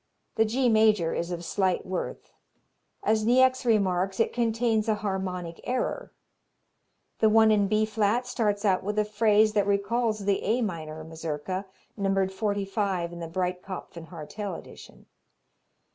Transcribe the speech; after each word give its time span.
The 0.33 0.45
G 0.45 0.67
major 0.67 1.13
is 1.13 1.29
of 1.29 1.45
slight 1.45 1.85
worth. 1.85 2.33
As 3.03 3.23
Niecks 3.23 3.65
remarks, 3.67 4.19
it 4.19 4.33
contains 4.33 4.89
a 4.89 4.95
harmonic 4.95 5.61
error. 5.63 6.11
The 7.19 7.29
one 7.29 7.51
in 7.51 7.67
B 7.67 7.85
flat 7.85 8.25
starts 8.25 8.65
out 8.65 8.81
with 8.83 8.97
a 8.97 9.05
phrase 9.05 9.53
that 9.53 9.67
recalls 9.67 10.25
the 10.25 10.41
A 10.43 10.63
minor 10.63 11.03
Mazurka, 11.03 11.67
numbered 11.95 12.31
45 12.33 13.13
in 13.13 13.19
the 13.19 13.27
Breitkopf 13.27 13.93
& 14.07 14.07
Hartel 14.09 14.55
edition. 14.57 15.05